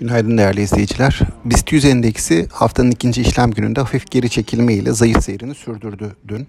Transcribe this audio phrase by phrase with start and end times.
[0.00, 1.20] Günaydın değerli izleyiciler.
[1.44, 6.48] BIST 100 endeksi haftanın ikinci işlem gününde hafif geri çekilme ile zayıf seyrini sürdürdü dün.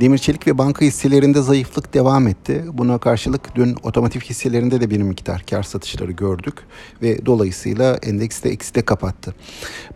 [0.00, 2.64] Demir çelik ve banka hisselerinde zayıflık devam etti.
[2.72, 6.54] Buna karşılık dün otomotiv hisselerinde de bir miktar kar satışları gördük
[7.02, 9.34] ve dolayısıyla endekste ekside kapattı.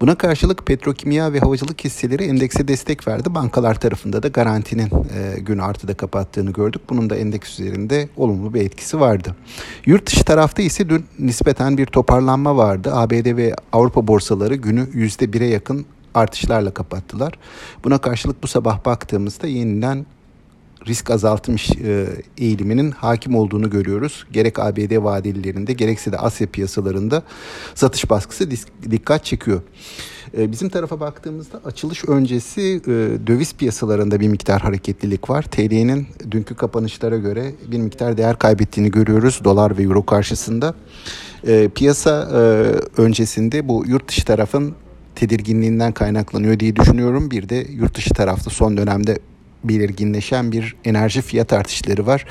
[0.00, 3.34] Buna karşılık petrokimya ve havacılık hisseleri endekse destek verdi.
[3.34, 6.82] Bankalar tarafında da garantinin e, gün artıda kapattığını gördük.
[6.90, 9.36] Bunun da endeks üzerinde olumlu bir etkisi vardı.
[9.86, 12.83] Yurt dışı tarafta ise dün nispeten bir toparlanma vardı.
[12.92, 17.32] ABD ve Avrupa borsaları günü %1'e yakın artışlarla kapattılar.
[17.84, 20.06] Buna karşılık bu sabah baktığımızda yeniden
[20.86, 22.06] risk azaltmış e,
[22.38, 24.26] eğiliminin hakim olduğunu görüyoruz.
[24.32, 27.22] Gerek ABD vadelilerinde gerekse de Asya piyasalarında
[27.74, 28.50] satış baskısı
[28.90, 29.62] dikkat çekiyor.
[30.38, 32.92] E, bizim tarafa baktığımızda açılış öncesi e,
[33.26, 35.42] döviz piyasalarında bir miktar hareketlilik var.
[35.42, 40.74] TL'nin dünkü kapanışlara göre bir miktar değer kaybettiğini görüyoruz dolar ve euro karşısında.
[41.74, 42.28] Piyasa
[42.96, 44.74] öncesinde bu yurt dışı tarafın
[45.14, 47.30] tedirginliğinden kaynaklanıyor diye düşünüyorum.
[47.30, 49.18] Bir de yurt dışı tarafta son dönemde
[49.64, 52.24] belirginleşen bir enerji fiyat artışları var.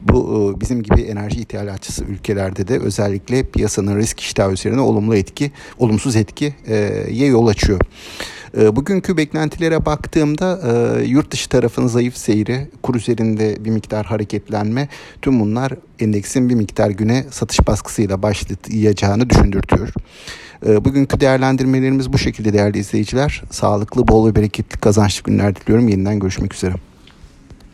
[0.00, 5.50] Bu e, bizim gibi enerji ithalatçısı ülkelerde de özellikle piyasanın risk iştahı üzerine olumlu etki,
[5.78, 7.80] olumsuz etkiye yol açıyor.
[8.58, 14.88] E, bugünkü beklentilere baktığımda e, yurt dışı tarafın zayıf seyri, kur üzerinde bir miktar hareketlenme
[15.22, 19.88] tüm bunlar endeksin bir miktar güne satış baskısıyla başlayacağını düşündürtüyor.
[20.66, 23.42] Ee, bugünkü değerlendirmelerimiz bu şekilde değerli izleyiciler.
[23.50, 25.88] Sağlıklı, bol ve bereketli kazançlı günler diliyorum.
[25.88, 26.74] Yeniden görüşmek üzere.